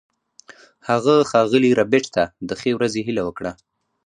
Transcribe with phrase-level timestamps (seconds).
[0.87, 3.51] هغه ښاغلي ربیټ ته د ښې ورځې هیله وکړه